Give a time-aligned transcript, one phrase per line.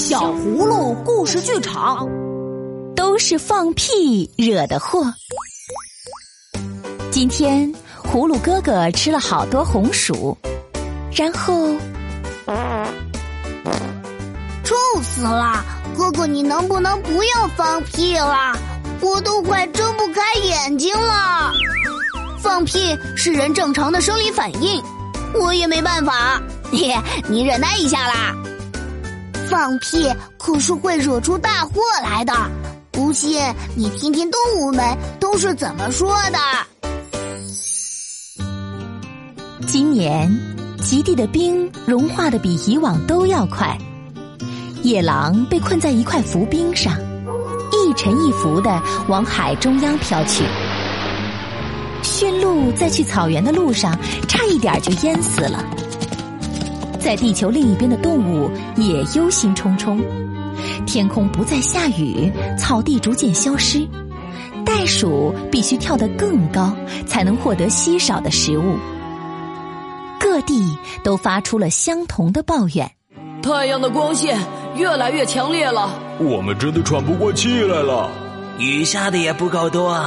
[0.00, 2.08] 小葫芦故事剧场，
[2.96, 5.04] 都是放屁惹的祸。
[7.10, 7.70] 今天
[8.02, 10.34] 葫芦哥哥吃了好多红薯，
[11.14, 11.76] 然后
[14.64, 15.62] 臭死了！
[15.94, 18.56] 哥哥，你能不能不要放屁了？
[19.02, 21.52] 我都快睁不开眼睛了。
[22.38, 24.82] 放屁是人正常的生理反应，
[25.34, 26.40] 我也没办法。
[26.72, 26.96] 嘿，
[27.28, 28.34] 你忍耐一下啦。
[29.50, 32.32] 放屁可是会惹出大祸来的，
[32.92, 33.36] 不信
[33.74, 36.38] 你听听动物们都是怎么说的。
[39.66, 40.30] 今年
[40.80, 43.76] 极地的冰融化的比以往都要快，
[44.84, 46.96] 野狼被困在一块浮冰上，
[47.72, 50.44] 一沉一浮的往海中央飘去。
[52.04, 53.98] 驯鹿在去草原的路上，
[54.28, 55.64] 差一点就淹死了。
[57.00, 59.98] 在地球另一边的动物也忧心忡忡，
[60.86, 63.88] 天空不再下雨，草地逐渐消失，
[64.66, 66.76] 袋鼠必须跳得更高，
[67.06, 68.76] 才能获得稀少的食物。
[70.20, 72.88] 各地都发出了相同的抱怨：
[73.42, 74.38] 太阳的光线
[74.76, 78.10] 越来越强烈了，我们真的喘不过气来了，
[78.58, 79.98] 雨下的也不够多。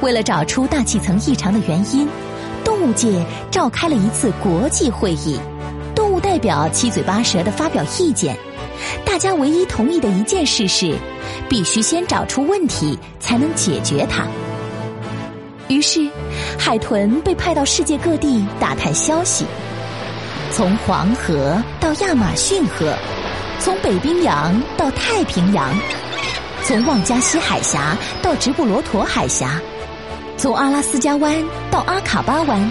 [0.00, 2.08] 为了找出大气层异常的原因。
[2.64, 5.38] 动物界召开了一次国际会议，
[5.94, 8.36] 动物代表七嘴八舌的发表意见。
[9.04, 10.96] 大家唯一同意的一件事是，
[11.48, 14.26] 必须先找出问题，才能解决它。
[15.68, 16.08] 于是，
[16.58, 19.46] 海豚被派到世界各地打探消息，
[20.50, 22.94] 从黄河到亚马逊河，
[23.58, 25.72] 从北冰洋到太平洋，
[26.64, 29.60] 从旺加西海峡到直布罗陀海峡。
[30.42, 31.32] 从阿拉斯加湾
[31.70, 32.70] 到阿卡巴湾，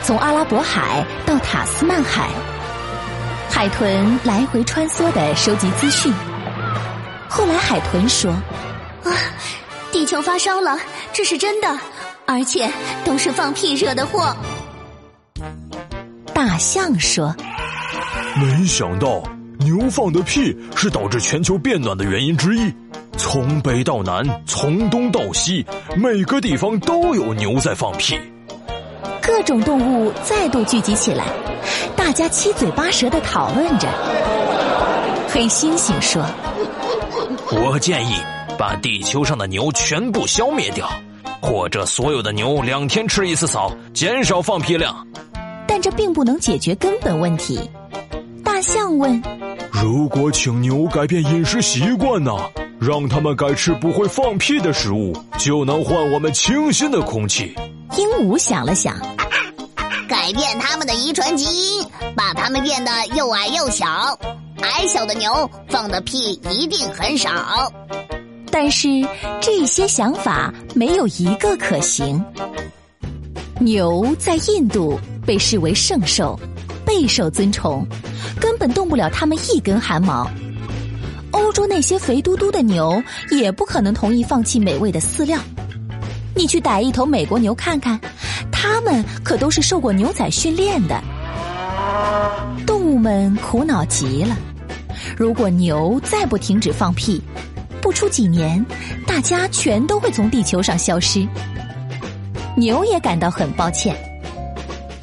[0.00, 2.30] 从阿拉伯海到塔斯曼海，
[3.50, 6.14] 海豚来回穿梭的收集资讯。
[7.28, 8.30] 后来海豚说
[9.02, 9.10] ：“啊，
[9.90, 10.78] 地球发烧了，
[11.12, 11.76] 这是真的，
[12.26, 12.70] 而且
[13.04, 14.32] 都是放屁惹的祸。”
[16.32, 17.34] 大象说
[18.40, 19.20] ：“没想到
[19.58, 22.72] 牛放的屁是导致全球变暖的原因之一。”
[23.22, 25.64] 从北到南，从东到西，
[25.94, 28.18] 每个地方都有牛在放屁。
[29.20, 31.26] 各种动物再度聚集起来，
[31.94, 33.86] 大家七嘴八舌的讨论着。
[35.28, 36.24] 黑猩猩说
[37.52, 38.14] ：“我建议
[38.58, 40.88] 把地球上的牛全部消灭掉，
[41.42, 45.06] 或者所有的牛两天吃一次草，减少放屁量。”
[45.68, 47.60] 但这并不能解决根本问题。
[48.42, 49.22] 大象问
[49.70, 52.32] ：“如果请牛改变饮食习惯呢？”
[52.80, 57.54] 让他们改吃不会放屁的食物，就能换我们清新的空气。
[57.98, 58.96] 鹦鹉想了想，
[60.08, 61.86] 改变他们的遗传基因，
[62.16, 63.86] 把他们变得又矮又小。
[64.62, 67.30] 矮小的牛放的屁一定很少。
[68.50, 68.88] 但是
[69.42, 72.24] 这些想法没有一个可行。
[73.60, 76.38] 牛在印度被视为圣兽，
[76.86, 77.86] 备受尊崇，
[78.40, 80.28] 根本动不了它们一根汗毛。
[81.32, 85.38] 欧洲那些肥嘟嘟的牛也不可能同意放弃美味的饲料。
[86.34, 88.00] 你去逮一头美国牛看看，
[88.50, 91.02] 它们可都是受过牛仔训练的。
[92.66, 94.36] 动物们苦恼极了。
[95.16, 97.20] 如果牛再不停止放屁，
[97.80, 98.64] 不出几年，
[99.06, 101.26] 大家全都会从地球上消失。
[102.56, 103.96] 牛也感到很抱歉。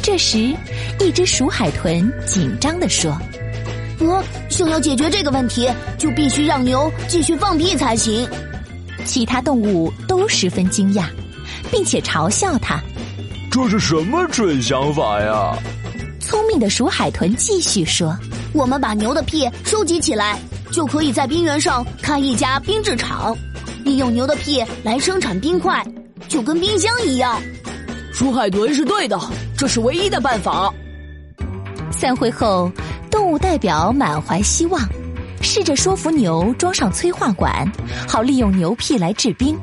[0.02, 0.56] 这时，
[1.00, 3.16] 一只鼠海豚紧张地说。
[4.00, 8.28] 我想要解决这个问题，就必须让牛继续放屁才行。
[9.06, 11.06] 其他动物都十分惊讶，
[11.72, 12.80] 并且嘲笑他
[13.50, 15.58] ：“这是什么蠢想法呀？”
[16.20, 18.16] 聪明的鼠海豚继续说
[18.54, 20.38] ：“我们把牛的屁收集起来，
[20.72, 23.36] 就可以在冰原上开一家冰制厂，
[23.84, 25.84] 利用牛的屁来生产冰块，
[26.28, 27.42] 就跟冰箱一样。”
[28.14, 29.18] 鼠海豚是对的，
[29.58, 30.72] 这是唯一的办法。
[31.92, 32.72] 散会后。
[33.18, 34.80] 动物代表满怀希望，
[35.42, 37.68] 试着说服牛装上催化管，
[38.08, 39.58] 好利用牛屁来制冰。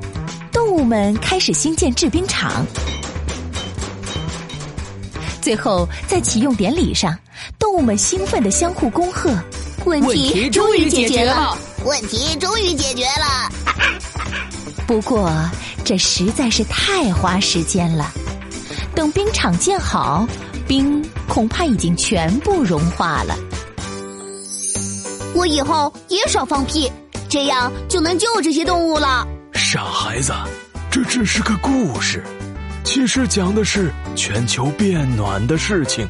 [0.50, 2.66] 动物们开始兴建制冰厂。
[5.40, 7.16] 最后，在启用典礼上，
[7.56, 9.30] 动物们兴奋的相互恭贺
[9.86, 11.56] ：“问题终于解决了！
[11.84, 13.52] 问题终于解决了！”
[14.84, 15.30] 不过，
[15.84, 18.12] 这实在是太花时间了。
[18.96, 20.26] 等冰场建好。
[20.66, 23.37] 冰恐怕已经全部融化了。
[25.34, 26.90] 我以后也少放屁，
[27.28, 29.26] 这样就能救这些动物了。
[29.52, 30.32] 傻孩子，
[30.90, 32.22] 这只是个故事，
[32.84, 36.06] 其实讲的是全球变暖的事情。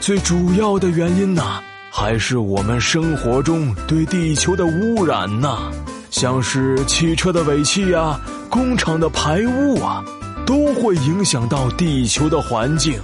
[0.00, 1.60] 最主要的原因呢，
[1.90, 5.72] 还是我们生活中对地球的污染呢？
[6.10, 10.04] 像是汽车的尾气呀、工厂的排污啊，
[10.46, 13.00] 都会影响到地球的环境。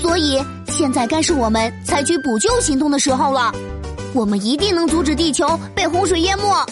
[0.00, 3.52] 所以现在该是我们采取补救行动的时候了。
[4.14, 6.66] 我们一定能阻止地球被洪水淹没。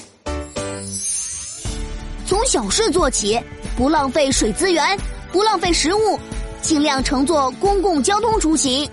[2.26, 3.40] 从小事做起，
[3.76, 4.98] 不浪费水资源，
[5.32, 6.18] 不浪费食物，
[6.62, 8.88] 尽量乘坐公共交通出行。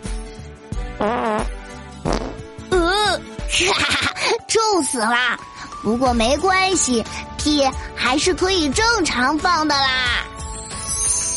[1.00, 1.38] 呃，
[2.70, 4.14] 哈哈，
[4.48, 5.40] 臭死啦！
[5.82, 7.04] 不过没关系，
[7.38, 7.64] 屁
[7.96, 10.26] 还是可以正常放的啦。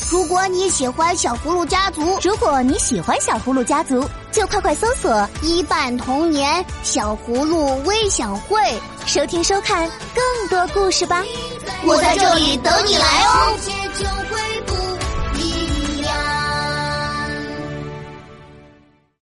[0.08, 8.56] 如果你喜欢小葫芦家族，如果你喜欢小葫芦家族，就快快搜索“一半童年小葫芦微小会”，
[9.04, 11.24] 收听收看更多故事吧。
[11.84, 13.56] 我在这里等你来哦。